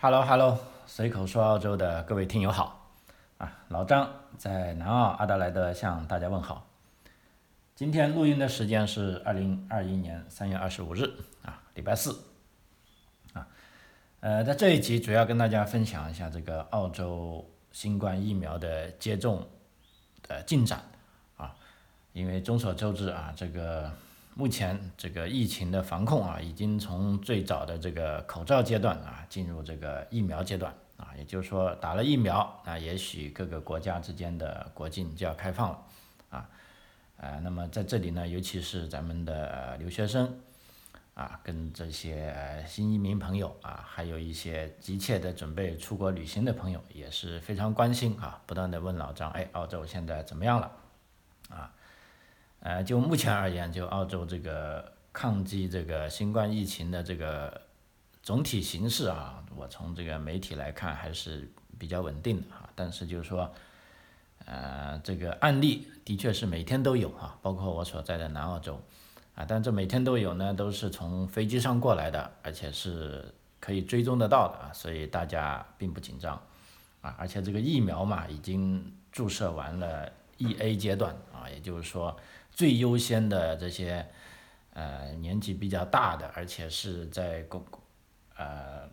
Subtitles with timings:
[0.00, 2.88] Hello Hello，随口说澳洲的各位听友好，
[3.38, 6.68] 啊，老张在南澳阿德莱德向大家问好。
[7.74, 11.02] 今天录音的时间是二零二一年三月二十五日
[11.42, 12.16] 啊，礼拜四。
[13.32, 13.48] 啊，
[14.20, 19.48] 呃，在这一集主要跟大家分享一下这个澳洲新冠疫苗的接种
[20.22, 20.80] 的进展
[21.36, 21.56] 啊，
[22.12, 23.90] 因为众所周知啊，这个。
[24.38, 35.82] 目前这个疫情的防控啊，已经从最早的这个口罩阶段啊，进入这个疫苗阶段啊，也就是说打了疫苗啊，也许各个国家之间的国境就要开放了
[36.30, 36.48] 啊，
[37.16, 40.32] 呃，那么在这里呢，尤其是咱们的留学生
[41.14, 50.70] 啊，跟这些新移民朋友啊，还有一些急切的准备出国旅行的朋友，也是非常关心啊，不断的问老张，哎，澳洲现在怎么样了
[51.50, 51.74] 啊？
[52.60, 57.60] 呃，就目前而言，就澳洲这个抗击这个新冠疫情的这个
[58.20, 62.68] 总体形势啊，我从这个媒体来看还是比较稳定的啊。
[62.74, 63.48] 但是就是说，
[64.44, 68.80] 呃，这个案例的确是每天都有啊，包括我所在的南澳洲
[69.36, 76.34] 啊，但这每天都有呢，都是从飞机上过来的，而且是可以追踪得到的啊，所以大家并不紧张
[77.02, 77.14] 啊。
[77.16, 82.14] 而且这个疫苗嘛，已经注射完了 E A 阶段啊，也就是说。
[82.58, 84.04] 最优先的这些，
[84.72, 87.64] 呃，年纪比较大的，而且是在公，
[88.36, 88.90] 呃，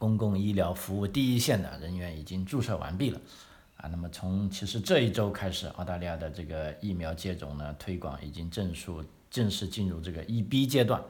[0.00, 3.20] 公共医疗服务第一线的人员已经注射完毕了，
[3.76, 8.90] 啊，那么从其实这一周开始，澳大利亚的这个疫苗接种呢推广已经正式
[9.30, 11.00] 正式进入这个一 B 阶段，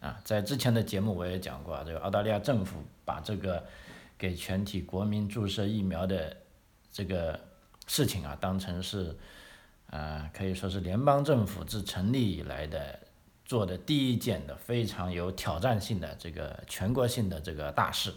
[0.00, 3.64] 啊，在之前的节目我也讲过，啊这个澳大利亚政府把这个
[4.18, 6.36] 给全体国民注射疫苗的
[6.92, 7.40] 这个
[7.86, 9.16] 事情啊当成是。
[9.94, 12.98] 呃，可以说是联邦政府自成立以来的
[13.44, 18.12] 做的第一件的非常有挑战性的这个全国性的这个大事，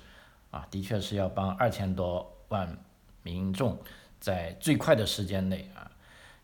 [0.49, 2.75] 啊，的确是要帮二千多万
[3.21, 3.77] 民众
[4.19, 5.91] 在最快的时间内啊，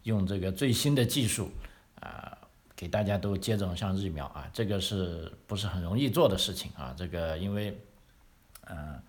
[0.03, 1.49] 用这个最新的技术
[1.99, 2.37] 啊，
[2.75, 6.93] 给大家都接种上疫苗啊，这个是不是很容易做的事情啊？
[6.95, 7.75] 这个因为，
[8.67, 9.01] 嗯。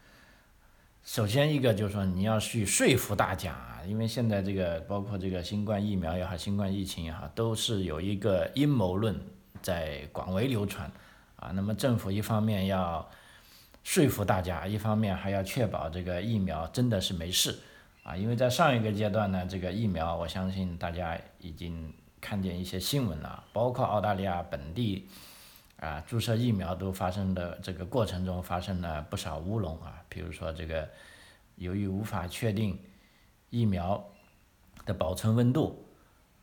[1.04, 9.14] 首先一个就是说你要去说服大家啊，因为现在这个包括这个新冠疫苗也好，新冠疫情也好，都是有一个阴谋论
[9.60, 10.90] 在广为流传
[11.36, 11.50] 啊。
[11.54, 13.06] 那么政府一方面要
[13.82, 17.54] 说服大家，一方面还要确保这个疫苗真的是没事
[18.02, 18.16] 啊。
[18.16, 25.06] 因为在上一个阶段呢，这个疫苗我相信大家已经看见一些新闻了，包括澳大利亚本地
[25.84, 30.02] 啊注射疫苗都发生的这个过程中发生了不少乌龙啊。
[30.08, 30.88] 比如说这个，
[31.56, 32.78] 由于无法确定
[33.50, 34.02] 疫苗
[34.86, 35.86] 的保存温度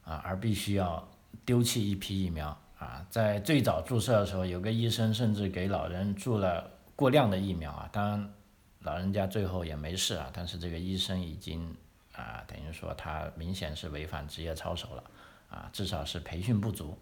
[0.03, 1.07] 啊，而必须要
[1.44, 3.06] 丢弃一批疫苗啊。
[3.09, 7.90] 在最早注射的时候，有个医生甚至给老人注了过量的疫苗啊。
[7.91, 8.34] 当然，
[8.81, 10.29] 老人家最后也没事啊。
[10.34, 11.75] 但是这个医生已经
[12.13, 15.03] 啊，等于说他明显是违反职业操守了
[15.50, 16.97] 啊，至少是培训不足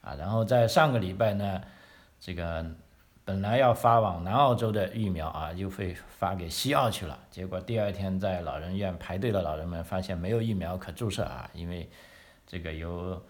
[0.00, 0.14] 啊。
[0.14, 1.60] 然后在上个礼拜呢，
[2.20, 2.64] 这个。
[3.22, 7.16] 本来要发往南澳洲的疫苗啊，又会发给西澳去了。
[7.30, 11.88] 结果第二天在老人院排队的老人们发现没有疫苗可注射啊，因为
[12.44, 13.22] 这个由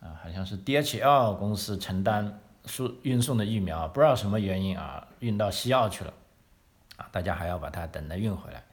[0.00, 6.14] 啊好像是 DHL 公司承担输运送的疫苗，不知道什么原因啊运到西澳去了
[6.96, 8.64] 啊，大家还要把它等着运回来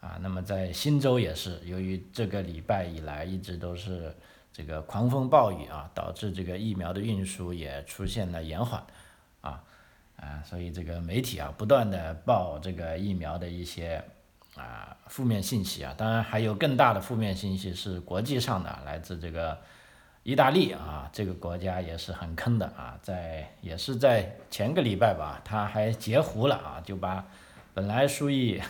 [0.00, 0.16] 啊。
[0.22, 4.14] 那么在新州也是，由于这个礼拜以来一直都是
[4.58, 8.82] 这个狂风暴雨啊，导致这个疫苗的运输也出现了延缓
[9.40, 9.62] 啊。
[10.16, 14.02] 啊，所以这个媒体啊，不断的报这个疫苗的一些
[14.56, 19.56] 啊负面信息啊，当然还有更大的负面信息是国际上的，来自这个
[20.24, 27.24] 意大利啊，这个国家也是很坑的啊，在也是在前个礼拜吧，他还截胡了啊，就把
[27.72, 28.60] 本来输液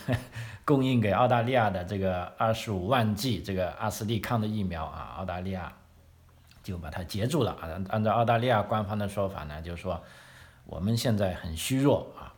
[0.69, 5.73] 供应给澳大利亚的这个二十五万剂这个阿斯利康的疫苗啊，澳大利亚
[6.63, 9.99] 就把它截住了啊，按照澳大利亚官方的说法呢，就是说。
[10.71, 12.29] 我们现在很虚弱啊，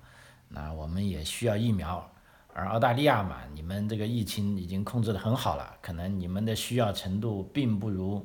[0.51, 2.09] 那我们也需要疫苗，
[2.55, 8.25] 而澳大利亚嘛，你们这个疫情已经控制得很好了，可能你们的需要程度并不如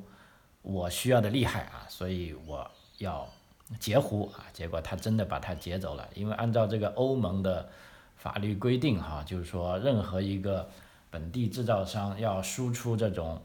[0.61, 2.69] 我需要的厉害啊，所以我
[2.99, 3.27] 要
[3.79, 7.67] 截胡啊，结果他真的把它截走了，因为按照这个欧盟的
[8.25, 10.67] 法律规定哈，就是说任何一个
[11.11, 13.39] 本地制造商要输出这种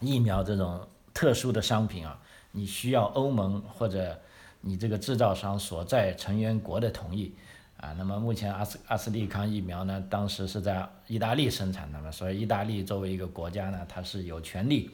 [0.00, 0.84] 疫苗这种
[1.14, 2.20] 特殊的商品啊，
[2.50, 4.20] 你需要欧盟或者。
[4.64, 7.34] 你这个制造商所在成员国的同意，
[7.78, 14.88] 啊，那么目前阿斯阿斯利康疫苗呢，当时是在意大利生产的嘛，所以意大利作为一个国家呢，它是有权利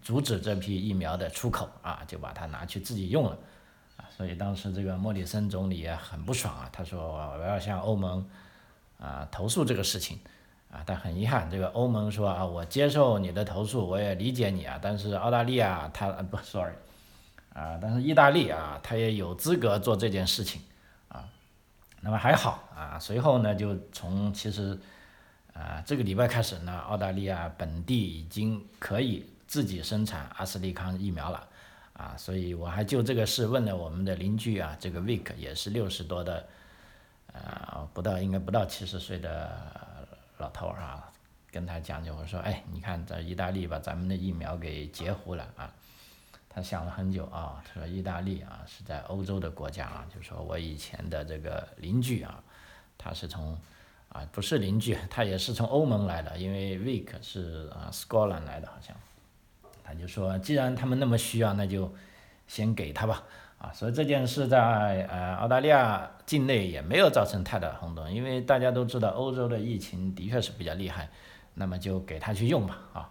[0.00, 3.36] 阻止这批疫苗的出口啊，就把它拿去自己用了，
[3.96, 8.26] 啊，所以当时这个莫里森总理也很不爽啊，他说我要向欧盟
[8.98, 10.18] 啊投诉这个事情
[10.70, 16.72] 啊，但很遗憾，这个欧盟说啊，我接受你的投诉，我也理解你啊，但是澳大利亚他不，sorry，
[17.52, 20.62] 啊，但是意大利啊，他也有资格做这件事情
[21.08, 21.28] 啊，
[22.00, 24.78] 那么还好啊，随后呢，就从其实
[25.52, 31.48] 啊这个礼拜开始呢，澳大利亚本地已经可以自己生产阿斯利康疫苗了。
[31.94, 36.48] 啊，所以我还就这个事问了我们的邻居啊，这个 Vic 也是六十多的，
[37.32, 39.50] 呃，不到应该不到七十岁的
[40.38, 41.12] 老头啊，
[41.50, 45.70] 跟他讲就我说，哎，你看在意大利把咱们的疫苗给截胡了啊，
[46.48, 52.42] 他想了很久啊，他说意大利啊是在欧洲的国家啊，就说我以前的这个邻居啊，
[52.96, 53.56] 他是从
[54.08, 58.96] 啊不是邻居，他也是从欧盟来的，因为 Vic 是啊 Scotland 来的好像。
[59.98, 61.92] 就说，既然他们那么需要，那就
[62.46, 63.22] 先给他吧，
[63.58, 71.08] 啊，所以这件事在呃澳大利亚境内也没有造成太大轰动，因为大家都知道欧洲的疫情的确是比较厉害，
[71.54, 73.10] 那么就给他去用吧，啊，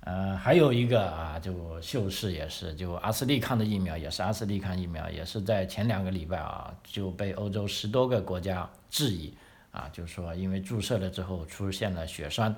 [0.00, 9.36] 呃，还有一个啊，就秀士也是，就阿斯利康的疫苗也是阿斯利康疫苗，也是在前两个礼拜啊就被欧洲十多个国家质疑，
[9.70, 12.54] 啊，就说因为注射了之后出现了血栓。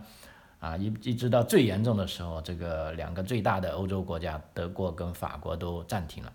[0.65, 6.33] 啊，一一直到最严重的时候，这个两个最大的欧洲国家，德国跟法国都暂停了，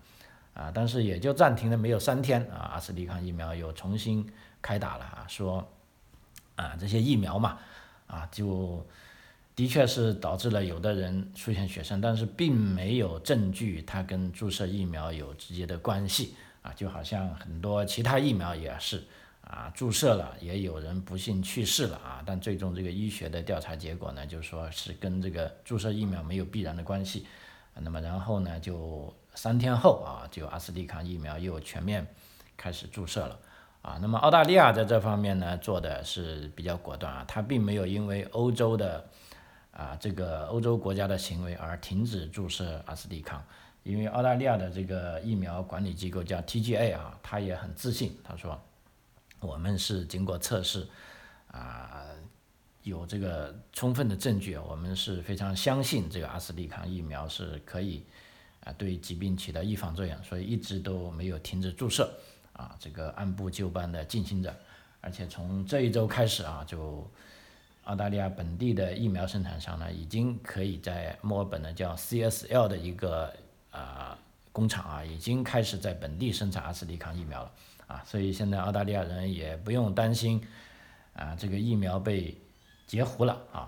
[0.53, 4.23] 啊，但是也就暂停了没有三天，啊，阿斯利康疫苗又重新
[4.61, 5.67] 开打了，啊，说，
[6.57, 7.57] 啊，这些疫苗嘛，
[8.05, 8.85] 啊，就
[9.55, 19.03] 的确是导致了有的人出现血栓，但是并没有证据它跟注射疫苗有直接的关系，啊，就好像很多其他疫苗也是。
[19.49, 27.25] 啊，注射了也有人不幸去世了啊，但最终这个医学的调查结果呢，就说是跟这个注射疫苗没有必然的关系。
[27.73, 32.05] 那么然后呢，就三天后啊，就阿斯利康疫苗又全面
[32.55, 33.39] 开始注射了
[33.81, 33.97] 啊。
[33.99, 39.03] 那么澳大利亚在这方面呢做的是比较果断啊，它并没有因为欧洲的
[39.71, 43.43] 啊这个欧洲国家的行为而停止注射阿斯利康，
[43.81, 48.61] 因为澳大利亚的这个疫苗管理机构叫 TGA 啊，他也很自信，他说。
[49.39, 50.87] 我们是经过测试，
[51.47, 52.05] 啊，
[52.83, 58.03] 有这个充分的证据，我们是非常相信这个阿斯利康疫苗是可以
[58.61, 62.11] 啊对疾病起到预防作用，所以一直都没有停止注射，
[62.53, 64.53] 啊，这个按部就班的进行着，
[65.01, 67.09] 而且从这一周开始啊，就
[67.85, 73.33] 澳大利亚本地的疫苗生产商呢，已经可以在墨尔本的叫 CSL 的一个
[73.71, 74.19] 啊
[74.51, 77.51] 工厂啊，已经开始在本地生产阿斯利康疫苗了。
[77.89, 80.39] 啊，所以现在澳大利亚人也不用担心，
[81.13, 82.37] 啊，这个疫苗被
[82.85, 83.67] 截胡了啊，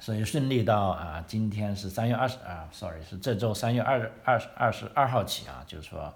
[0.00, 6.14] 所以顺利到啊，今天是三月二十啊，sorry，是这周三月二二二十二号起啊，就是说，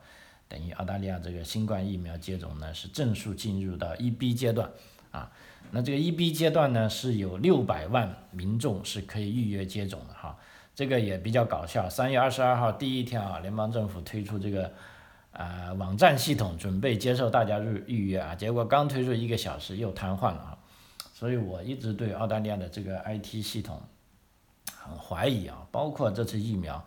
[0.48, 4.70] 等于澳大利亚这个新冠疫苗接种呢是正式进入到一 B 阶段
[5.10, 5.30] 啊，
[5.70, 10.34] 那这个一 B 阶段呢是有六百万民众是可以预约接种的哈，
[10.74, 14.72] 这个也比较搞笑，三月二十二号第一天啊，联邦政府推出这个。
[15.38, 20.58] 啊，网站系统准备接受大家预预约啊，结果刚推出一个小时又瘫痪了啊，
[21.14, 23.80] 所以我一直对澳大利亚的这个 IT 系统
[24.76, 26.84] 很怀疑啊，包括这次疫苗，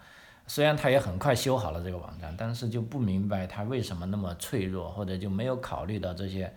[0.48, 6.54] 虽然它也很快修好了这个网站，但是就不明白它为什么那么脆弱，或者就没有考虑到这些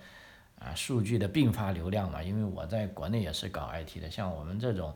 [0.59, 2.21] 啊数据的并发流量嘛？
[2.21, 4.93] 因为我在国内也是搞 IT 的，像我们这种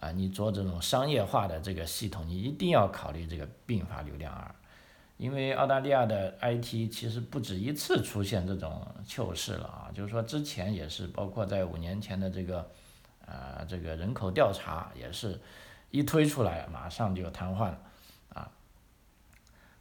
[0.00, 4.52] 啊，你做这种商业化的这个系统，你一定要考虑这个并发流量啊。
[5.18, 12.70] 因为澳大利亚的 IT 其实不止一次出现这种糗事了啊，就是说之前也是，包括在五年前的这个，
[13.24, 15.40] 呃，这个人口调查也是，
[15.90, 17.78] 一推出来马上就瘫痪了，
[18.34, 18.50] 啊，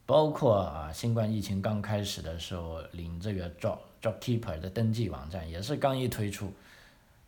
[0.05, 6.53] 包括啊新冠疫情刚开始的时候领这个 Job JobKeeper 的登记网站也是刚一推出，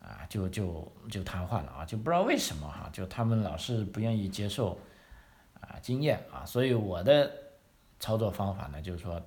[0.00, 4.78] 啊就就就瘫痪了啊，就不知道为什么哈，就他们老是不愿意接受
[5.60, 7.30] 啊经验啊，所以我的。
[8.00, 9.20] 操作方法呢，就是说，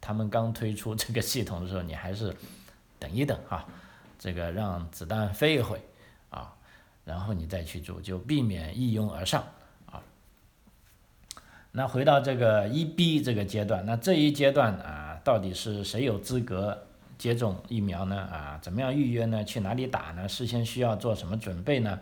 [0.00, 2.34] 他们刚推出这个系统的时候，你还是
[2.98, 3.66] 等一等哈，
[4.18, 5.80] 这个让子弹飞一会
[6.30, 6.54] 啊，
[7.04, 9.44] 然后你再去做，就避免一拥而上
[9.86, 10.02] 啊。
[11.72, 16.86] 那回到这个一 B 这个阶段，那这一阶段啊，到底是谁有资格
[17.18, 18.16] 接种疫苗呢？
[18.16, 19.44] 啊，怎么样预约呢？
[19.44, 20.28] 去哪里打呢？
[20.28, 22.00] 事先需要做什么准备呢？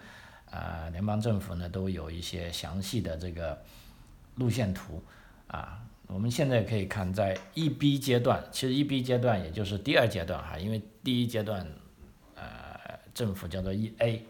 [0.50, 3.60] 啊，联邦政府呢都有一些详细的这个
[4.36, 5.02] 路线图。
[5.52, 11.66] 啊，我们现在可以看，在一 B 阶段，其实一 B 阶段也就是第二阶段哈，因为第一阶段，
[12.34, 12.42] 呃，
[13.12, 14.24] 政府叫做一 A，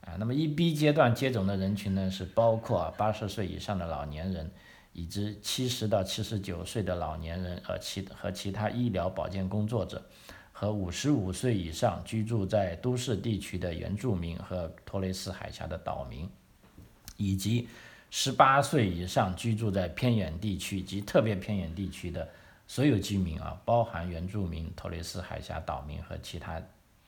[0.00, 4.50] 啊，那么一 B 阶段接种的人群呢，是包括八十岁以上的老年人，
[4.92, 10.04] 以及七十到七十九岁的老年人和其和其他医疗保健工作者，
[10.50, 16.28] 和五十五岁以上居住在都市地区的原住民和托雷斯海峡的岛民，
[17.16, 17.68] 以及
[18.10, 22.28] 十八岁以上居住在偏远地区及特别偏远地区的
[22.66, 26.60] 所有居民啊，包含原住民、托雷斯海峡岛民和其他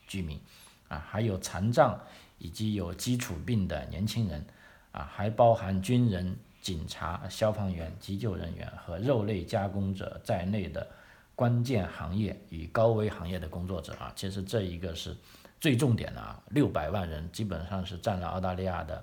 [0.07, 0.39] 居民
[0.87, 1.99] 啊，还有残障
[2.37, 4.45] 以及有基础病的年轻人
[4.91, 6.37] 啊，还包含军人。
[6.61, 10.85] 警察、消防员、急救人员和肉类加工者在内的
[11.33, 15.15] 关键行业与高危行业的工作者啊，其实这一个是
[15.61, 19.01] 最重点的啊，六百万人基本上是占了澳大利亚的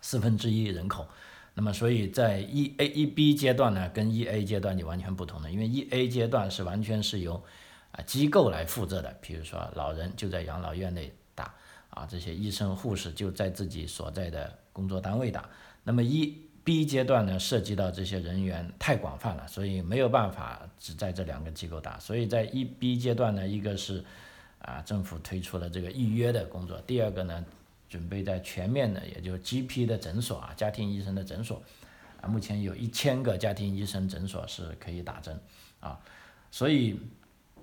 [0.00, 1.06] 四分之一人口。
[1.54, 7.42] 那么，所以在一 A 一 B 阶段呢，跟一 A 阶段就完全不同的，因为一 A 阶段是完全是由
[7.90, 11.52] 啊机构来负责的，比如说老人就在养老院内打
[11.90, 15.48] 啊，这些医生护士就在自己所在的工作单位打。
[15.82, 21.98] 那么一 B 阶段呢，涉及到这些人员太广泛了，所以没有办法只在这两个机构打。
[21.98, 24.04] 所以在一 B 阶段呢，一个是
[24.60, 27.44] 啊政府推出了这个预约的工作，第二个呢，
[27.88, 31.62] 准备在全面的，也就是 GP 的诊所啊，家庭医生的诊所
[32.20, 35.38] 啊，目前有一千个家庭医生诊所是可以打针
[35.80, 35.98] 啊。
[36.50, 37.00] 所以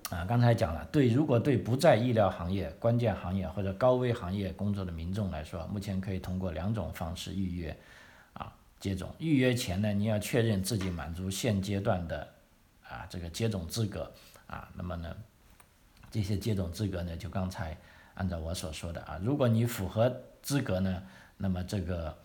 [0.10, 7.78] 啊，刚才讲了，对如果对不在医疗行业、关键行业或者高危行业工作的民众来说，目前可以通过两种方式预约。
[8.34, 12.28] 啊接种预约前呢，你要确认自己满足现阶段的
[12.88, 14.12] 啊这个接种资格
[14.46, 15.16] 啊，那么呢，
[16.12, 17.76] 这些接种资格呢，就刚才
[18.16, 21.04] 按照我所说的啊，如果你符合资格呢，
[21.38, 22.18] 那么这个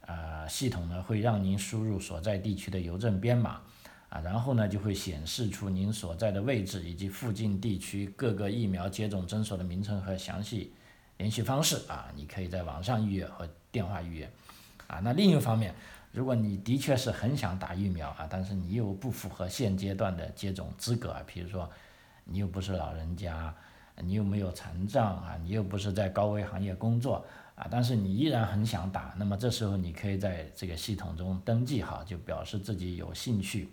[0.00, 3.60] 啊系统呢会让您输入所在地区的邮政编码
[4.08, 10.72] 啊，然后呢就会显示出您所在的位置以及附近地区各个疫苗接种诊所的名称和详细
[11.18, 14.30] 联系方式啊，你可以在网上预约和电话预约
[14.86, 15.74] 啊，那另一方面。
[16.12, 21.68] 如果你的确是很想打疫苗啊，但是你又不符合现阶段的接种资格啊，比如说
[22.22, 23.52] 你又不是老人家，
[24.02, 27.24] 你又没有残障啊，你又不是在高危行业工作
[27.54, 33.68] 啊，但是你依然很想打，那么这时候你可以在这个系统中登记好，就表示自己有兴趣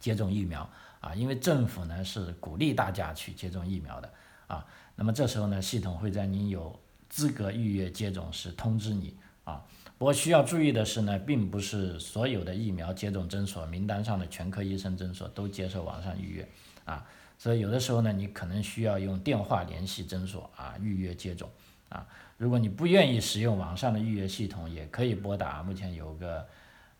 [0.00, 0.68] 接种疫苗
[1.00, 4.10] 啊，因为政府呢是鼓励大家去接种疫苗的
[4.46, 6.78] 啊，那么这时候呢，系统会在你有
[7.08, 9.14] 资格预约接种时通知你
[9.44, 9.62] 啊。
[9.98, 16.48] 不过需要注意的是呢，并不是所有的疫苗接种诊所名单上的全科医生诊所都接受网上预约
[16.84, 17.06] 啊，
[17.38, 21.50] 所以有的时候呢，你可能需要用电话联系诊所啊预约接种
[21.88, 22.06] 啊。
[22.36, 26.46] 如果你不愿意使用网上的预约系统，也可以拨打目前有个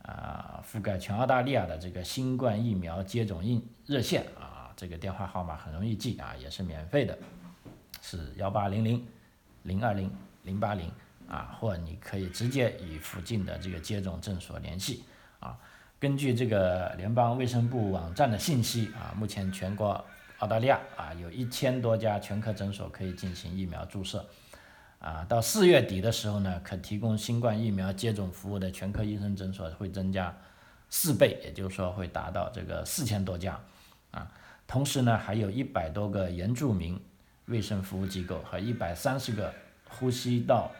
[0.02, 7.19] 啊覆盖全澳大利亚的这个新冠疫苗接种应热线啊，这个电话号码很容易记啊，也是免费的，
[8.00, 9.07] 是幺八零零
[9.62, 10.11] 零二零
[10.43, 10.90] 零八零。
[11.28, 15.02] 啊，或你可以直接与附近的这个接种诊所联系
[15.40, 15.59] 啊。
[15.99, 20.05] 根据这个联邦卫生部网站的信息啊，目前全国
[20.38, 24.25] 澳大利亚啊有一千多家全科诊所可以进行疫苗注射
[24.99, 25.25] 啊。
[25.28, 30.37] 到四月底的时候呢，可提供新冠疫苗接种服务的全科医生诊所会增加
[30.90, 33.59] 四倍，也就是说会达到这个四千多家
[34.11, 34.31] 啊。
[34.66, 37.00] 同时呢，还有一百多个原住民
[37.47, 39.52] 卫生服务机构和一百三十个
[39.88, 40.71] 呼吸道。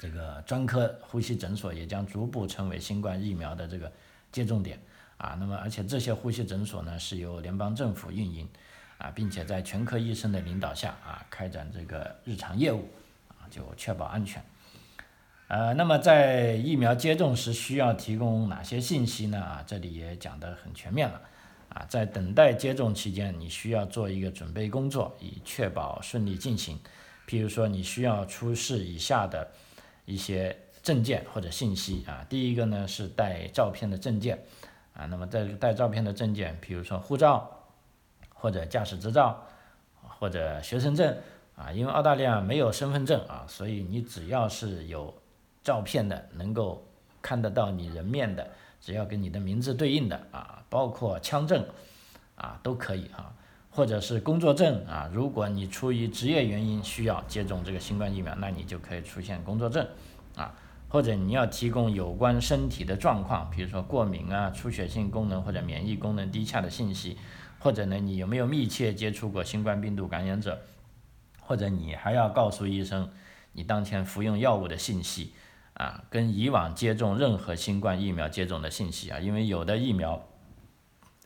[0.00, 3.92] 这个专科呼吸诊所也将逐步成为新冠疫苗的这个
[4.32, 4.76] 接种点
[5.16, 5.36] 啊。
[5.38, 8.48] 那么，而且这些呼吸诊所呢是由联邦政府运营
[9.02, 12.88] 啊，并且在全科医生的领导下啊开展这个日常业务
[13.28, 14.40] 啊，就确保安全。
[15.48, 19.40] 呃，那么在疫苗接种时需要提供哪些信息呢？
[19.40, 21.20] 啊，这里也讲得很全面了
[21.68, 21.84] 啊。
[21.88, 26.78] 在等待接种期间，你需要做一个准备工作，以确保顺利进行。
[27.26, 29.50] 譬如说，你需要出示以下的。
[30.04, 34.36] 一些证件或者信息啊，第一个呢是带照片的证件
[34.94, 37.61] 啊，那么带带照片的证件，比如说护照
[38.42, 39.40] 或者驾驶执照
[40.18, 41.16] 或者学生证
[41.54, 45.14] 啊，因为澳大利亚没有身份证啊，所以你只要是有
[45.62, 46.84] 照片的，能够
[47.22, 48.44] 看得到你人面的，
[48.80, 51.64] 只要跟你的名字对应的啊，包括枪证
[52.34, 53.32] 啊都可以啊。
[53.70, 59.86] 或者是工作证啊，如果你出于职业原因需要接种这个新冠疫苗，那你就可以出现工作证
[60.34, 60.52] 啊。
[60.88, 67.16] 或者你要提供有关身体的状况，比如说过敏啊、出血性功能或者免疫功能低下的信息，
[67.62, 70.60] 或者呢你有没有密切接触过新冠病毒感染者，
[71.40, 73.08] 或者你还要告诉医生
[73.52, 75.32] 你当前服用药物的信息
[75.74, 80.20] 啊，跟以往接种任何新冠疫苗接种的信息啊，因为有的疫苗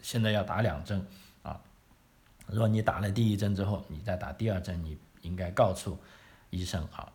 [0.03, 1.07] 现在要打两针
[1.43, 1.59] 啊。
[2.47, 5.99] 如果你打了第一针之后，你再打第二针，你应该告诉
[6.51, 7.11] 医生啊，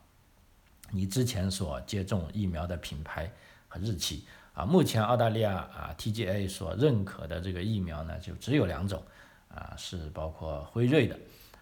[0.89, 3.31] 你之前所接种疫苗的品牌
[3.67, 9.01] 和日期啊，目前澳大利亚啊 TGA 所认可的这个疫苗呢，就只有两种，
[9.47, 11.17] 啊，是包括辉瑞的，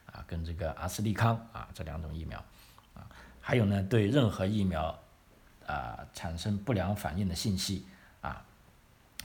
[0.08, 2.44] 啊，跟这个阿斯利康啊这两种疫苗，
[2.96, 3.06] 啊，
[3.40, 5.00] 还有呢对任何疫苗
[5.68, 7.86] 啊产生不良反应的信息，
[8.22, 8.44] 啊，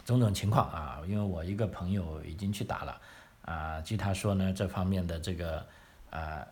[0.04, 3.00] 种种情况啊，因为我一个朋友已经去打了，
[3.46, 5.66] 啊，据他说呢，这方面的这个
[6.10, 6.46] 啊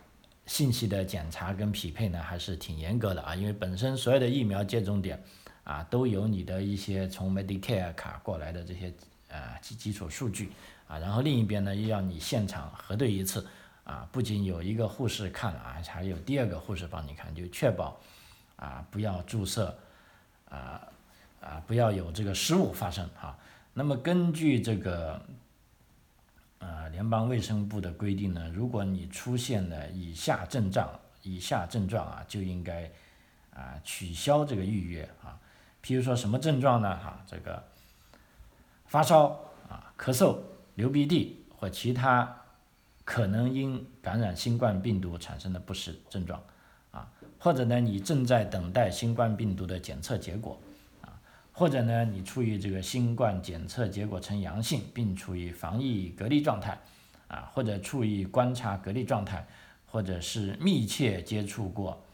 [0.46, 5.22] 信息的检查跟匹配呢还是挺严格的啊，因为本身所有的疫苗接种点。
[5.64, 8.92] 啊，都有你的一些从 Medicare 卡过来的这些
[9.28, 10.50] 呃基基础数据
[10.88, 13.46] 啊，然后另一边呢又要你现场核对一次
[13.84, 18.00] 啊，不仅有一个护士看啊，还有第二个护士帮你看，就确保
[18.56, 19.76] 啊不要注射
[20.48, 20.80] 啊
[21.40, 23.38] 啊不要有这个失误发生啊。
[23.72, 25.22] 那么根据这个
[26.58, 30.90] 呃联邦卫生部的规定呢，如果你出现了以下症状，
[31.22, 32.90] 以下症状啊，就应该
[33.54, 35.38] 啊取消这个预约啊。
[35.84, 36.96] 譬如说什么症状呢？
[36.96, 37.62] 哈，这个
[38.86, 39.28] 发烧
[39.68, 40.38] 啊、咳嗽、
[40.76, 42.36] 流鼻涕或其他
[43.04, 46.40] 可能因感染新冠病毒产生的不适症状
[46.92, 50.60] 啊，或者呢你正在等待新冠病毒的检测结果
[51.00, 51.18] 啊，
[51.52, 56.78] 或者呢你处于这个新冠检测结果呈阳性，并处于防疫隔离状态
[57.26, 59.44] 啊，或者处于观察隔离状态，
[59.86, 62.04] 或者是密切接触过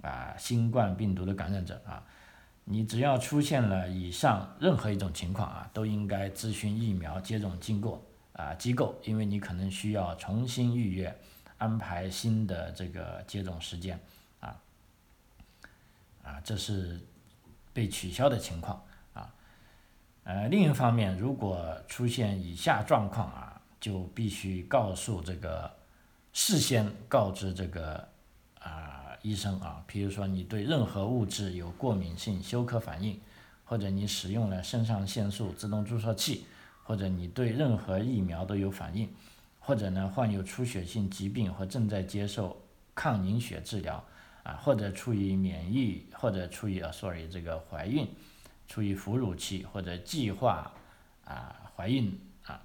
[0.00, 2.02] 啊新冠病毒的感染者啊。
[2.64, 8.00] 你只要出现了以上任何一种情况啊，都应该咨询疫苗接种经过
[8.34, 11.18] 啊机构，因为你可能需要重新预约，
[11.58, 13.98] 安排新的这个接种时间
[14.38, 14.56] 啊
[16.22, 17.00] 啊，这是
[17.72, 18.80] 被取消的情况
[19.12, 19.34] 啊。
[20.22, 25.68] 呃，另一方面，如果出现以下状况啊，就必须告诉这个
[26.32, 28.08] 事先告知这个
[28.60, 29.01] 啊。
[29.22, 33.20] 医生啊，比如说你对任何物质有过敏性休克反应，
[33.64, 36.44] 或者你使用了肾上腺素自动注射器，
[36.82, 39.08] 或者你对任何疫苗都有反应，
[39.60, 42.60] 或者呢患有出血性疾病或正在接受
[42.94, 44.04] 抗凝血治疗
[44.42, 48.08] 啊，或者处于免疫或者处于啊，sorry 这个怀孕，
[48.66, 50.72] 处于哺乳期或者计划
[51.24, 52.60] 啊怀孕啊，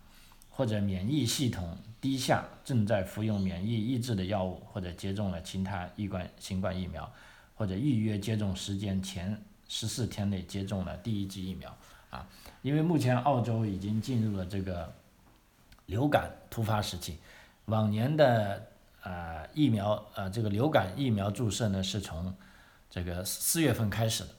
[0.49, 1.77] 或者免疫系统。
[1.99, 7.11] 低下正在服用免疫抑制的药物，或者接种了其他新冠新冠疫苗，
[7.55, 9.35] 或者预约接种时间前
[9.67, 11.75] 十四天内接种了第一剂疫苗
[12.11, 12.29] 啊，
[12.61, 14.93] 因为目前澳洲已经进入了这个
[15.87, 17.17] 流感突发时期，
[17.65, 18.67] 往年的
[19.01, 22.31] 呃疫苗呃这个流感疫苗注射呢是从
[22.91, 24.29] 这个四月份开始的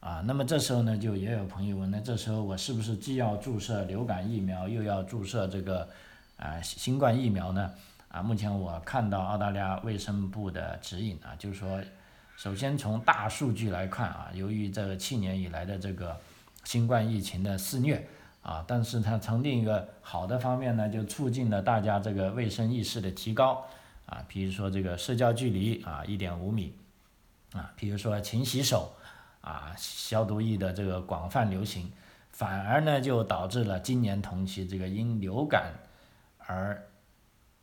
[0.00, 5.88] 啊，那么这时候呢就也有朋友问，那这时候我是不是既要注射流感疫苗，又要注射这个？
[6.36, 7.72] 啊，新冠疫苗呢？
[8.08, 11.80] 啊，目前我看到澳大利亚卫生部的指引啊，就是说，
[12.36, 16.16] 首先从大数据来看啊，由于这七年以来的这个
[16.64, 18.06] 新冠疫情的肆虐
[18.42, 23.66] 啊，但是它从另一个好的方面呢，就促进了大家这个卫生意识的提高
[24.06, 26.74] 啊，比如说这个社交距离啊，一点五米
[27.52, 28.94] 啊，比如说勤洗手
[29.40, 31.90] 啊，消毒液的这个广泛流行，
[32.30, 35.72] 反而呢就导致了今年同期这个因流感
[36.46, 36.88] 而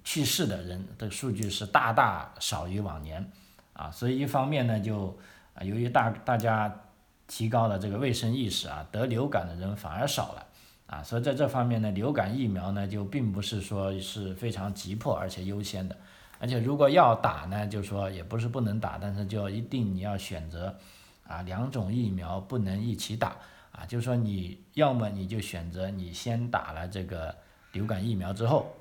[0.04, 3.32] 去世的人的数据是大大少于往年，
[3.72, 5.17] 啊，所以一方面呢，就
[5.54, 6.82] 啊，由于大大家
[7.26, 10.46] 提高了这个卫生意识啊，得流感的人反而少了，
[10.88, 15.96] 啊，所以在这方面呢，流感疫苗呢就并不是说是非常急迫而且优先的，
[16.38, 20.78] 而且如果要打呢，就说也不是不能打，但是就一定你要选择
[21.26, 23.38] 啊两种疫苗不能一起打，
[23.72, 27.34] 啊，就是说你要么你就选择你先打了这个。
[27.73, 28.71] 流感疫苗之后，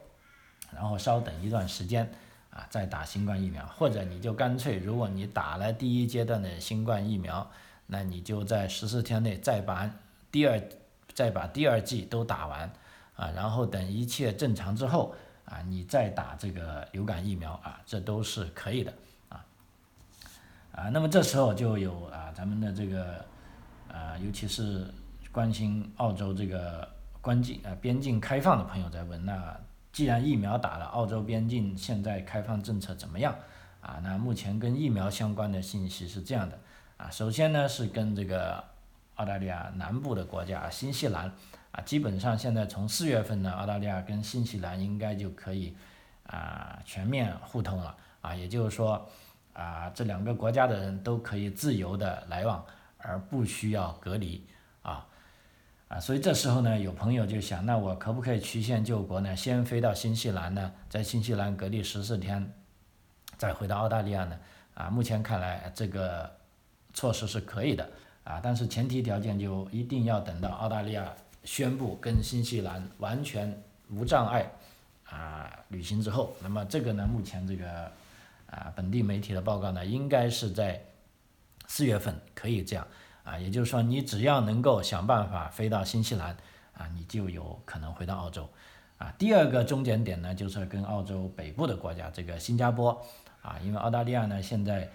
[0.72, 2.08] 然后稍等一段时间，
[2.50, 7.50] 啊，再打新冠疫苗，或者你就干脆，如果你打了第一阶段的新冠疫苗，
[7.86, 9.90] 那你就在十四天内再把
[10.30, 10.62] 第二
[11.14, 12.70] 再把第二剂都打完，
[13.16, 15.14] 啊，然后等一切正常之后，
[15.46, 18.92] 啊，你再打这个流感疫苗，啊，这都是可以的，
[19.30, 19.44] 啊，
[20.72, 23.24] 啊，那么这时候就有啊，咱们的这个，
[23.90, 24.86] 啊，尤其是
[25.32, 26.86] 关心澳洲这个。
[27.22, 29.56] 关境啊，边境开放的朋友在问，那
[29.92, 33.32] 既然疫苗打了，澳洲边境现在开放政策怎么样？
[33.80, 36.58] 啊，那目前跟疫苗相关的信息是这样的，
[36.96, 38.62] 啊，首先呢是跟这个
[39.14, 41.32] 澳大利亚南部的国家新西兰，
[41.70, 45.76] 啊，基本上现在从四月份呢，澳大利亚跟新西兰应该就可以
[46.26, 49.08] 啊全面互通了，啊，也就是说
[49.52, 52.64] 啊这两个国家的人都可以自由的来往，
[52.98, 54.44] 而不需要隔离，
[54.82, 55.06] 啊。
[55.92, 59.36] 啊，所以这时候呢，有朋友就想，那我可不可以曲线救国呢？
[59.36, 62.50] 先飞到新西兰呢，在新西兰隔离十四天，
[63.36, 64.38] 再回到澳大利亚呢？
[64.72, 66.34] 啊，目前看来这个
[66.94, 67.86] 措施是可以的。
[68.24, 71.12] 啊，但是前提条件就一定要等到澳大利亚
[71.44, 74.50] 宣布跟新西兰完全无障碍
[75.10, 77.92] 啊旅行之后，那么这个呢，目前这个
[78.46, 80.82] 啊本地媒体的报告呢，应该是在
[81.66, 82.86] 四月份可以这样
[83.24, 86.36] 啊，也就是说你只要能够想办法飞到新西兰
[86.76, 88.48] 啊，你就有可能回到澳洲
[88.98, 89.12] 啊。
[89.18, 93.00] 第二个中间点呢，就是跟澳洲北部的国家这个新加坡
[93.42, 94.90] 啊，因为澳大利亚呢现在。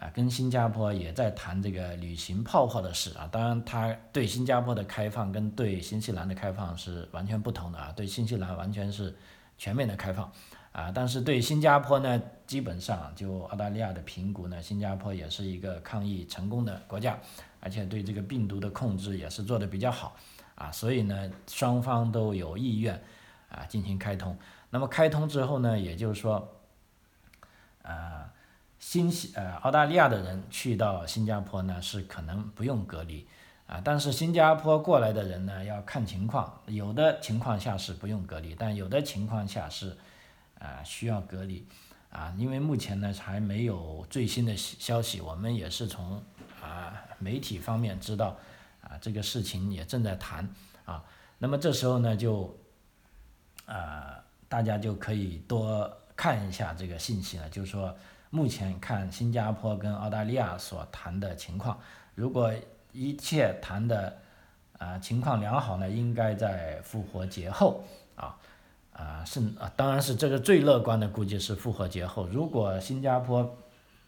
[0.00, 3.28] 啊，跟新加坡也在谈这个旅行泡泡的事啊。
[3.30, 7.92] 当然，它对新加坡的开放跟对新西兰的开放是完全不同的啊。
[7.94, 9.16] 对新西兰完全是
[9.56, 10.28] 全面的开放
[10.72, 17.16] 啊，但是对新加坡呢，基本上就澳大利亚的评估呢，新加坡也是一个抗疫成功的国家，
[17.62, 20.14] 而且对这个病毒的控制也是做得比较好
[20.56, 20.70] 啊。
[20.70, 23.02] 所以呢，双方都有意愿
[23.48, 24.36] 啊进行开通。
[24.68, 26.46] 那么开通之后呢，也就是说，
[27.82, 28.28] 啊。
[28.82, 33.24] 新西呃澳大利亚的人去到新加坡呢是可能不用隔离
[33.68, 39.96] 啊，但是新加坡过来的人呢要看情况，有的情况下是不用隔离，但有的情况下是
[40.58, 41.64] 啊需要隔离
[42.10, 46.20] 啊，因为目前呢还没有最新的消息，我们也是从
[46.60, 48.36] 啊媒体方面知道
[48.82, 50.48] 啊这个事情也正在谈
[50.84, 51.02] 啊，
[51.38, 52.54] 那么这时候呢就
[53.66, 57.94] 啊大家就可以多看一下这个信息了，就是说。
[58.34, 61.78] 目前看新加坡跟澳大利亚所谈的情况，
[62.14, 62.50] 如果
[62.90, 64.16] 一切谈的
[64.78, 68.34] 啊情况良好呢，应该在复活节后啊
[68.94, 72.26] 啊是啊，当然是这个最乐观的估计是复活节后。
[72.26, 73.54] 如果新加坡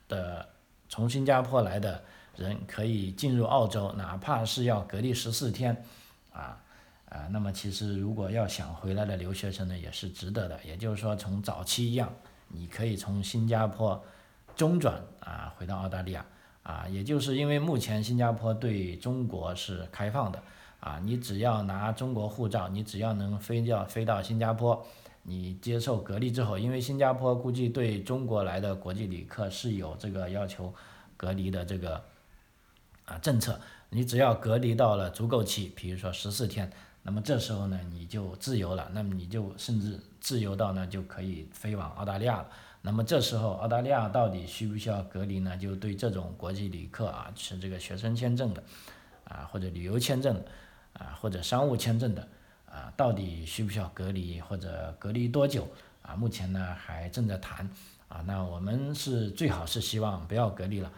[0.09, 0.49] 的
[0.89, 2.03] 从新加坡来的
[2.37, 5.85] 人可以进入澳洲，哪怕是要隔离十四天
[6.33, 6.61] 啊
[7.09, 10.59] 啊，那么其实如果要想回来的留学生呢，也是值得的。
[10.65, 12.13] 也就是说，从早期一样，
[12.49, 14.03] 你可以从新加坡。
[14.57, 16.25] 中转啊，回到澳大利亚
[16.63, 20.41] 啊，也就是因为目前新加坡对中国是开放的
[20.79, 24.87] 啊，你只要拿中国护照，你只要能飞掉飞到新加坡，
[25.25, 30.73] 你接受隔离之后，因为新加坡估计对中国来的国际旅客是有这个要求
[31.17, 32.01] 隔离的这个
[33.05, 36.71] 啊政策，你只要隔离到了足够期，比如说十四天，
[37.03, 42.49] 那么这时候呢你就自由了，那么你就甚至自由到呢就可以飞往澳大利亚了。
[42.87, 45.57] 那么这时候，澳大利亚到底需不需要隔离呢？
[45.57, 48.63] 就对这种国际旅客啊，持这个学生签证的，
[49.25, 50.37] 啊或者旅游签证，
[50.93, 52.29] 啊或者商务签证的，
[52.67, 55.67] 啊到底需不需要隔离或者隔离多久？
[56.03, 57.67] 啊目前呢还正在谈，
[58.09, 60.93] 啊那我们是最好是希望不要隔离了，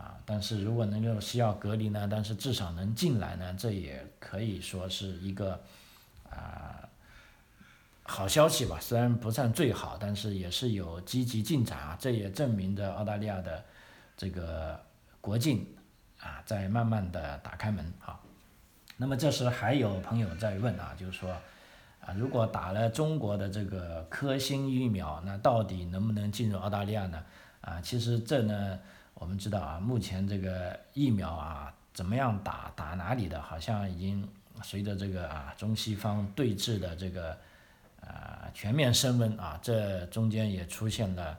[0.00, 5.60] 啊但是如果能够需要隔离呢，但是至少能进来呢，这也可以说是一个，
[6.30, 6.76] 啊。
[8.02, 11.96] 好消息吧，虽然不算最好，但是也是有积极进展啊。
[12.00, 13.64] 这也证明着澳大利亚的
[14.16, 14.80] 这个
[15.20, 15.64] 国境
[16.18, 18.18] 啊在慢慢的打开门啊。
[18.96, 21.30] 那么这时还有朋友在问啊，就是说
[22.00, 27.22] 啊，如果打了中国的这个科兴疫苗，那到底能不能进入澳大利亚呢？
[27.60, 28.76] 啊，其实这呢，
[29.20, 34.28] 我们知道啊，目前这个疫苗啊怎么样打，打哪里的，好像已经
[34.64, 37.38] 随着这个啊中西方对峙的这个。
[38.00, 41.38] 啊，全面升温啊，这中间也出现了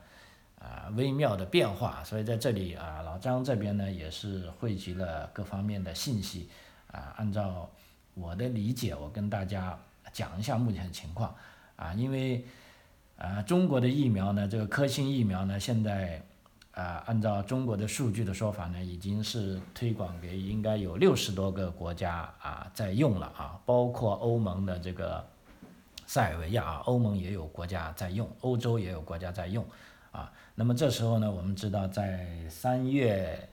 [0.59, 6.49] 啊微妙的变化，所以在这里啊，老张这边呢也是汇集了各方面的信息
[6.91, 7.67] 啊，按照
[8.13, 9.77] 我的理解，我跟大家
[10.13, 11.35] 讲一下目前情况
[11.75, 12.45] 啊，因为
[13.17, 16.21] 啊中国的疫苗呢，这个科兴疫苗呢，现在
[16.73, 25.25] 啊按照中国的数据的说法呢，已经是推广给应该有六十多个国家啊在用了啊，包括欧盟的这个。
[26.07, 29.65] 塞尔维亚啊，欧盟也有国家在用，欧洲也有国家在用，
[30.11, 33.47] 啊，那么这时候呢，我们知道在三月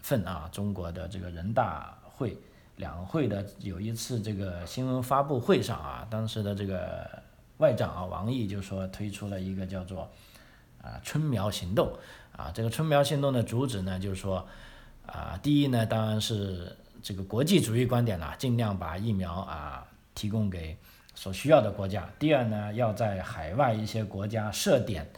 [0.00, 2.36] 份啊，中国的这个人大会
[2.76, 7.08] 两会的有一次这个新闻发布会上啊，当时的这个
[7.56, 10.06] 外长啊王毅就说推出了一个叫做
[10.84, 11.90] 啊春苗行动
[12.36, 14.46] 啊，这个春苗行动的主旨呢就是说
[15.06, 20.76] 啊，第一呢当然是这个国际主义观点啦，尽量把疫苗啊提供给。
[21.16, 25.08] 所需要的国家，第二呢，要在海外一些国家设点，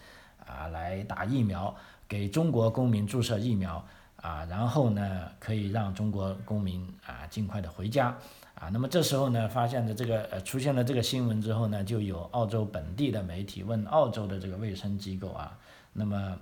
[0.45, 1.75] 啊，来打疫苗，
[2.07, 3.83] 给中国公民注射疫苗，
[4.17, 8.15] 啊，然后呢，可以让中国公民啊尽快的回家，
[8.57, 15.57] 啊，那么这时候呢，发现的这个呃出现了这个新闻之后呢，就有澳洲本地的媒体问澳洲的这个卫生机构啊，
[15.92, 16.37] 那么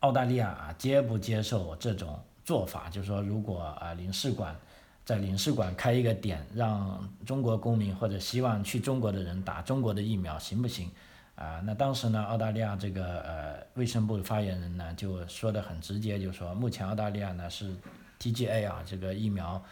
[0.00, 2.90] 澳大利亚啊接不接受这种做法？
[2.90, 4.56] 就是说，如果啊领事馆。
[5.04, 10.90] 在领事馆开一个点，让中国公民或者希望去中国的人打中国的疫苗，行不行？
[11.34, 17.74] 啊，那当时呢，澳大利亚这个呃卫生部发言人呢就说的很直接，就说目前澳大利亚呢是
[18.20, 19.64] TGA 啊这个疫苗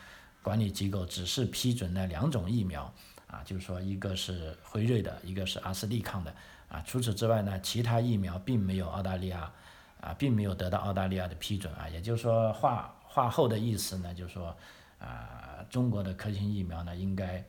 [0.46, 2.84] 管理机构只是批准了两种疫苗
[3.26, 6.32] 啊，就是说一个是辉瑞的，一个是阿斯利康的
[6.68, 6.80] 啊。
[6.86, 9.52] 除此之外呢，其他疫苗并没有澳大利亚
[10.00, 11.88] 啊，并没有得到澳大利亚的批准啊。
[11.88, 14.56] 也就是说话话后的意思呢，就是说
[15.00, 17.44] 啊，中国的科兴疫苗呢，应该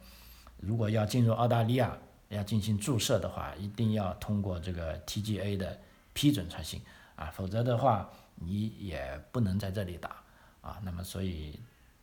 [0.59, 1.95] 如果要进入澳大利亚
[2.29, 5.79] 要进行注射的话，一定要通过这个 TGA 的
[6.13, 6.81] 批准才行
[7.15, 10.15] 啊，否则的话你也不能在这里打。
[10.61, 11.57] 啊，那么所以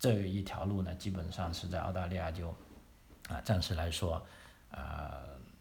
[0.04, 2.48] 这一条路呢，基本上是在澳大利亚就
[3.30, 4.22] 啊，暂时来说，
[4.70, 5.10] 呃，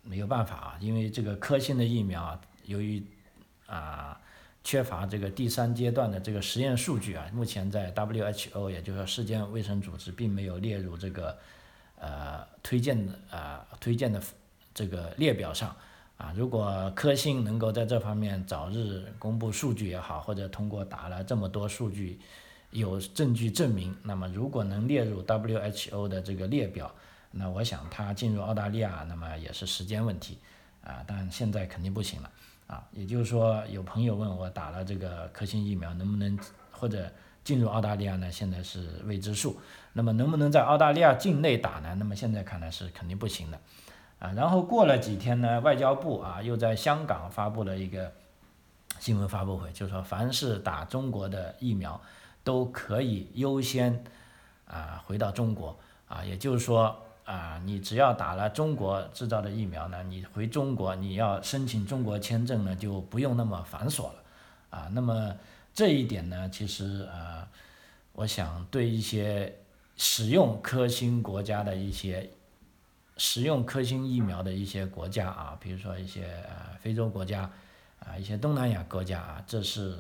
[0.02, 3.02] 没有办法啊，因为这个科兴的疫苗啊，由于
[3.68, 4.20] 啊
[4.62, 11.38] 缺乏这个第三阶段的这个实验数据啊，目前在 WHO 也就是说世界卫生组织并没有列入这个
[11.98, 14.22] 呃推荐的啊推荐的
[14.74, 15.74] 这个列表上
[16.18, 22.20] 啊，如果科兴能够在这方面早日公布数据也好，或者通过打了这么多数据。
[22.74, 26.92] 有证据证明，那么如果能列入 WHO 的这个列表，
[27.30, 30.40] 那我想它进入澳大利亚，那么也是时间问题，
[30.84, 32.30] 啊，但现在肯定不行了，
[32.68, 36.38] 啊，也就是说，有朋友问我打了这个科兴疫苗能不能
[36.72, 37.08] 或者
[37.44, 38.32] 进入澳大利亚呢？
[38.32, 39.60] 现在是未知数。
[39.94, 41.96] 那么能不能在澳大利亚境内打呢？
[42.00, 43.60] 那么现在看来是肯定不行的，
[44.18, 48.12] 啊，然后过了几天呢，外交部啊又在香港发布了一个
[48.98, 52.02] 新闻发布会，就是说凡是打中国的疫苗。
[52.44, 54.04] 都可以优先
[54.66, 55.78] 啊回到中国
[56.08, 64.16] 啊，也就是说啊，你只要打了中国制造的疫苗呢，你回中国你要申请中国签证呢，就不用那么繁琐了
[64.70, 64.90] 啊。
[64.92, 65.34] 那么
[65.74, 67.48] 这一点呢，其实啊，
[68.12, 69.56] 我想对一些
[69.96, 72.30] 使用科兴国家的一些
[73.16, 77.50] 使用科兴疫苗的一些国家啊，比如说一些呃非洲国家
[78.00, 79.98] 啊，一些东南亚国家啊，这是。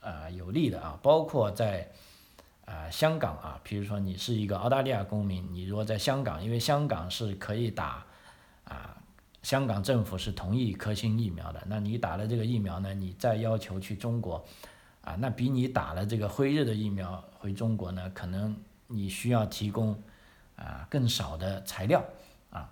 [0.00, 1.88] 啊，有利的啊，包括在
[2.64, 8.04] 啊香港啊，比如说你是一个澳大利亚公民，你如果在香港，因为香港是可以打
[8.64, 8.96] 啊，
[9.42, 14.44] 香港政府是同意科兴疫苗的，那你打了这个疫苗呢，你再要求去中国
[15.02, 20.00] 啊，那比你打了这个辉瑞的疫苗回中国呢，可能你需要提供
[20.56, 22.04] 啊更少的材料
[22.50, 22.70] 啊。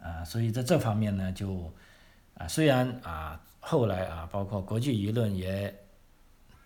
[0.00, 1.72] 啊，所以在这方面呢，就
[2.36, 3.40] 啊虽然啊。
[3.68, 5.74] 后来啊，包括国际舆论也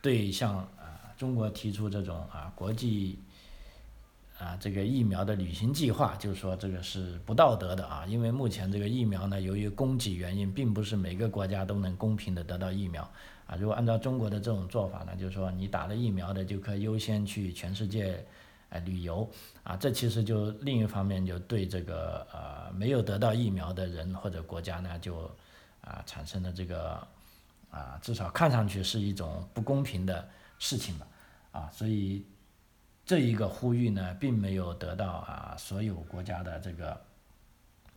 [0.02, 3.18] 对向啊中国提出这种啊国际
[4.38, 13.02] 啊这个疫苗的旅行计划，就是说这个是不道德的啊，因为目前这个疫苗呢，由于供给原因，并不是每个国家都能公平的得到疫苗
[13.46, 13.56] 啊。
[13.56, 18.22] 如果按照中国的这种做法呢，就是说你打了疫苗的就可以优先去全世界
[18.68, 19.26] 呃旅游
[19.62, 25.30] 啊，这其实就另一方面就对这个呃没有得到疫苗的人或者国家呢就。
[25.82, 27.06] 啊，产生的这个
[27.70, 31.06] 啊，至少看上去是一种不公平的事情吧，
[31.52, 32.24] 啊，所以
[33.04, 37.00] 这一个呼吁呢，并没有得到啊所有国家的这个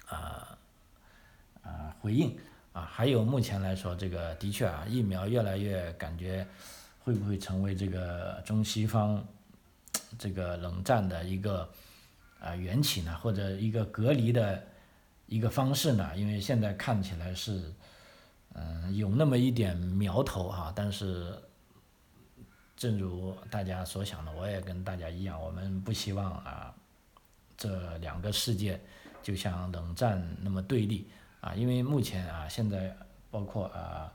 [0.08, 0.58] 啊
[1.62, 2.38] 啊回应
[2.72, 6.48] 啊，还有目前来说，这个的确啊，疫苗越来越感觉
[7.04, 9.24] 会不会成为这个中西方
[10.18, 11.70] 这个冷战的一个
[12.40, 14.64] 啊缘起呢，或者一个隔离的。
[15.26, 17.74] 一个方式呢，因为现在看起来是，
[18.54, 21.34] 嗯，有那么一点苗头哈，但是，
[22.76, 26.74] 正如大家所想的，我也跟大家一样，我们不希望啊，
[27.58, 28.80] 这两个世界
[29.24, 31.08] 就像冷战那么对立
[31.42, 32.96] 啊，因为目前啊，现在
[33.32, 34.12] 包括啊，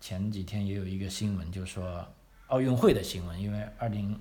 [0.00, 2.06] 前几天也有一个新闻，就说
[2.46, 4.18] 奥运会的新闻，因为二零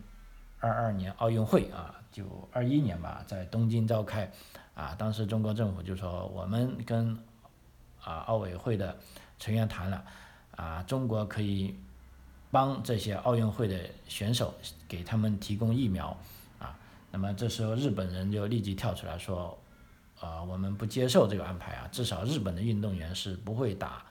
[0.60, 4.30] 二二年奥运会啊，就二一年吧，在东京召开。
[4.80, 7.14] 啊，当时中国政府就说，我们跟
[8.02, 8.98] 啊奥委会的
[9.38, 10.06] 成员谈了，
[10.56, 11.76] 啊，中国可以
[12.50, 14.54] 帮这些奥运会的选手
[14.88, 16.16] 给他们提供疫苗，
[16.60, 16.80] 啊，
[17.12, 19.60] 那么这时候日本人就立即跳出来说，
[20.22, 24.06] 啊，我们不接受这个安排啊，至少日本的运动员是不会打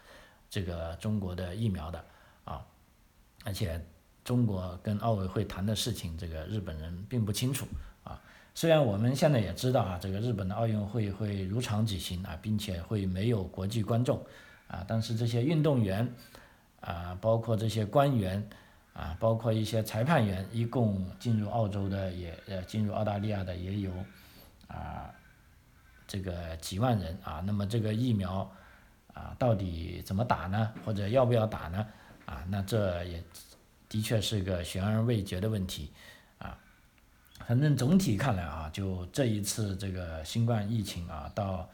[0.51, 2.05] 这个中国的疫苗的，
[2.45, 2.63] 啊，
[3.43, 3.83] 而且
[4.23, 7.67] 中国跟奥委会谈的事情，这个日本人并不清楚。
[8.55, 14.21] 虽然我们现在也知道啊，这个日本的奥运会会如常举行啊，并且会没有国际观众
[14.67, 16.13] 啊，但是这些运动员
[16.81, 18.49] 啊，包括这些官员
[18.95, 23.93] 啊，包括一些裁判员，一共进入澳洲的也呃进入澳大利亚的也有
[24.67, 25.09] 啊
[26.09, 28.51] 这个几万人啊，那么这个疫苗
[29.15, 30.73] 啊到底怎么打呢？
[30.85, 31.87] 或者要不要打呢？
[32.27, 33.23] 啊，那这也
[33.89, 35.93] 的确是个悬而未决的问题。
[37.49, 41.67] 反正总体看来啊，就这一次这个新冠疫情啊，到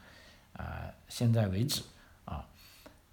[0.53, 1.83] 啊现在为止
[2.23, 2.47] 啊，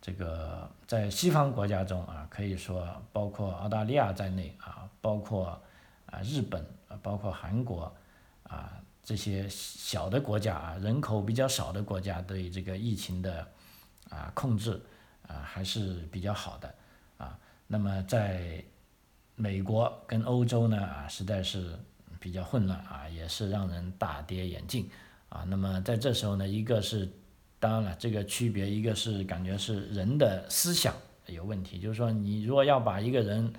[0.00, 5.60] 这个在西方国家中啊，可以说包括澳大利亚在内啊，包括
[6.06, 7.92] 啊日本啊包括韩国
[8.44, 13.44] 啊这些小的国家啊人口比较少的国家对这个疫情的
[14.08, 14.80] 啊控制
[15.26, 16.72] 啊还是比较好的
[17.18, 17.36] 啊。
[17.66, 18.64] 那么在
[19.34, 21.76] 美国跟欧洲呢啊实在是
[22.22, 24.88] 比较混乱啊，也是让人大跌眼镜
[25.28, 25.44] 啊。
[25.48, 27.10] 那么在这时候呢，一个是
[27.58, 30.94] 当然了这个区别，一个是感觉是人的思想。
[31.26, 33.52] 有问题，就是说，你如果要把一个人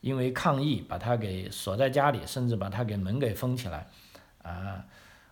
[0.00, 3.86] 因为抗议把他给锁在家里，甚至把他给门给封起来，
[4.42, 4.84] 啊，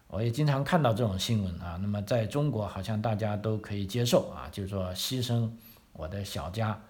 [0.09, 1.79] 我也经常看到这种新闻啊。
[1.81, 5.51] 那么在中国，好像大家都可以接受啊，就是说牺牲
[5.93, 6.81] 我的小家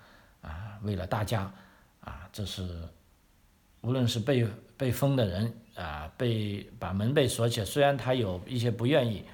[0.43, 1.53] 啊，为了大家
[2.01, 2.89] 啊，这是
[3.81, 9.25] 无论是被被封的人啊，被把门被锁起来，虽然他有一些不愿意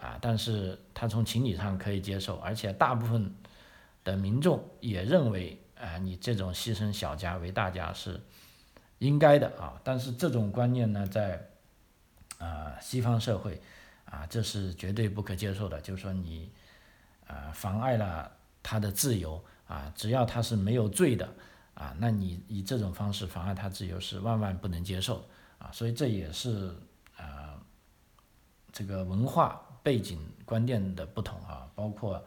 [0.00, 3.34] 啊，但是他从情理上可以接受，而且大部分。
[4.02, 8.18] 的民众也认为，啊，你这种牺牲小家为大家是
[8.96, 9.78] 应该的啊。
[9.84, 11.38] 但是这种观念呢，在
[12.38, 13.60] 啊西方社会
[14.06, 15.78] 啊，这是绝对不可接受的。
[15.82, 16.50] 就是说你
[17.26, 18.32] 啊妨碍了
[18.62, 21.28] 他的自由啊，只要他是没有罪的
[21.80, 25.24] 啊，那你以这种方式妨碍他自由是万万不能接受
[25.58, 25.72] 啊。
[25.72, 26.74] 所以这也是
[27.16, 27.58] 啊
[28.70, 32.22] 这个文化背景观念的不同啊，包括。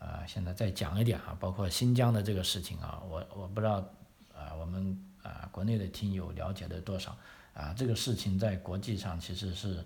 [0.00, 3.84] 啊，现在再讲一点啊，包括新疆的这个事情啊，我我不知道
[4.32, 7.16] 啊，我们啊国内的听友了解的多少
[7.52, 7.74] 啊？
[7.76, 9.84] 这个事情在国际上其实是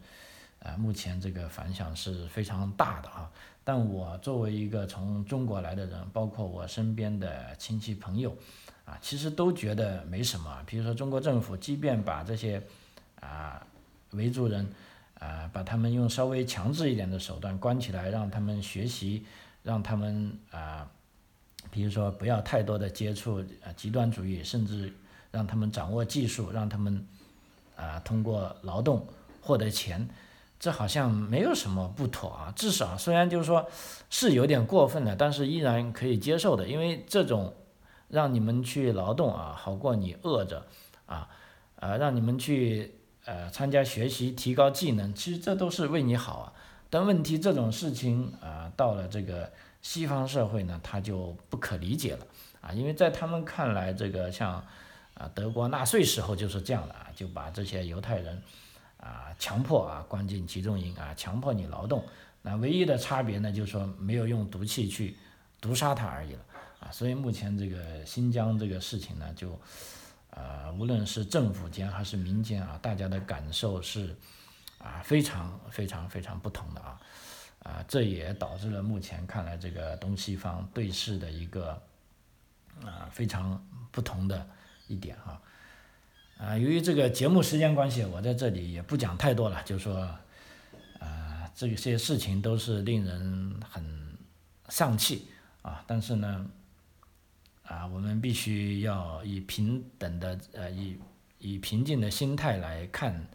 [0.59, 3.33] 啊，目前这个反响是非常大的啊。
[3.64, 8.37] 但我作为一个从中国来的人，包括我身边的亲戚朋友
[8.85, 10.62] 啊，其实都觉得没什么。
[10.66, 12.62] 比如说中国政府，即便把这些
[13.21, 13.66] 啊
[14.11, 14.66] 维族人
[15.18, 19.25] 啊，把他们用稍微强制一点的手段关起来，让他们学习。
[19.64, 20.90] 让他们啊，
[21.71, 24.92] 比如说不要太多的接触啊极端主义，甚至
[25.31, 27.07] 让他们掌握技术，让他们
[27.77, 29.07] 啊通过劳动
[29.40, 30.09] 获得钱，
[30.59, 32.53] 这好像没有什么不妥啊。
[32.57, 33.71] 至少虽然就是说
[34.11, 37.55] 是有点过分的，但是依然可以接受的，因为这种
[38.12, 40.66] 让你们去劳动啊，好过你饿着
[41.07, 41.29] 啊，
[41.77, 42.94] 啊让你们去
[43.25, 46.53] 呃参加学习提高技能，其实这都是为你好啊。
[46.90, 52.27] 但问题这种事情啊，到了这个西方社会呢，他就不可理解了
[52.61, 54.62] 啊，因为在他们看来，这个像
[55.14, 58.42] 啊德国纳粹时候就是这样的啊，就把这些犹太人
[58.98, 62.05] 啊强迫啊关进集中营啊，强迫你劳动，
[62.42, 65.16] 那唯一的差别呢，就是说没有用毒气去
[65.62, 66.40] 毒杀他而已了
[66.83, 69.59] 啊，所以目前这个新疆这个事情呢，就
[70.31, 74.14] 啊无论是政府间还是民间啊，大家的感受是。
[74.85, 77.01] 啊，非常非常非常不同的啊，
[77.62, 81.81] 啊，这也导致了目前看来这个东西方对视的一个
[82.85, 84.45] 啊非常不同的
[84.88, 85.40] 一点啊，
[86.37, 89.95] 啊，由于这个节目时间关系，我在这里也不讲太多了，就说
[90.99, 94.18] 啊这些事情都是令人很
[94.68, 95.29] 丧气
[95.62, 96.45] 啊，但是呢，
[97.64, 100.96] 啊，我们必须要以平等的呃以
[101.38, 103.27] 以平静的心态来看。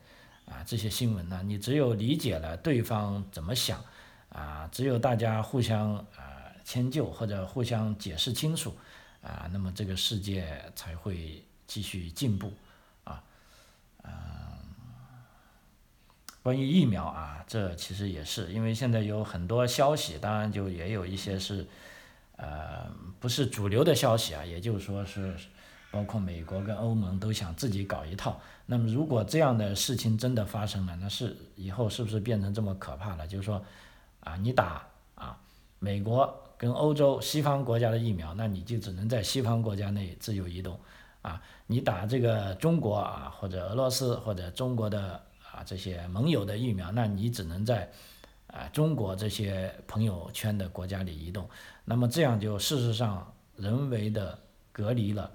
[0.49, 3.83] 啊，这些新闻呢，你只有理解了对方怎么想，
[4.29, 8.73] 啊，只有大家互相啊迁就或者互相解释清楚，
[9.21, 12.53] 啊，那么这个世界才会继续进步，
[13.03, 13.21] 啊，
[14.05, 14.11] 嗯，
[16.41, 21.67] 关于疫苗啊，这其实也是，因为现在有很多消息，当然就也有一些是，
[22.37, 25.35] 呃，不是主流的消息啊，也就是说是。
[25.89, 33.25] 包括美国跟欧盟都想自己搞一套，那么如果这样的事情真的发生了，那是以后是不是变成这么可怕了？
[33.25, 33.63] 就是说，
[34.19, 35.39] 啊，你打啊
[35.79, 40.77] 美国跟欧洲西方国家的疫苗，那你就只能在西方国家内自由移动，
[41.21, 45.13] 啊，你打这个中国啊或者俄罗斯或者中国的
[45.49, 47.89] 啊这些盟友的疫苗，那你只能在
[48.57, 51.47] 啊中国这些朋友圈的国家里移动，
[51.85, 54.39] 那么这样就事实上人为的
[54.71, 55.31] 隔离了。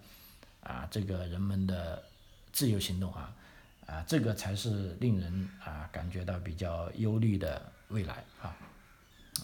[0.65, 2.01] 啊，这个人们的
[2.53, 3.35] 自由行动啊，
[3.85, 8.55] 啊，这个才是令人啊感觉到比较忧虑的未来啊，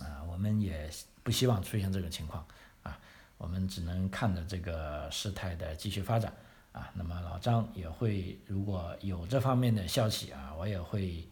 [0.00, 0.88] 啊，我们也
[1.24, 2.46] 不希望出现这个情况
[2.84, 2.96] 啊，
[3.36, 6.32] 我们只能看着这个事态的继续发展
[6.70, 6.88] 啊。
[6.94, 11.26] 那么老张也会如果有这方面的消息啊，我也会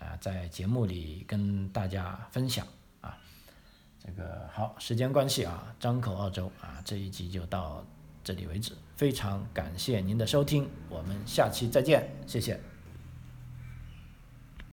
[0.00, 2.66] 啊在节目里跟大家分享
[3.00, 3.16] 啊。
[4.04, 7.84] 这个好，时间关系啊，张口澳洲啊这一集就到。
[8.22, 12.69] 这里为止，非常感谢您的收听，我们下期再见，谢谢。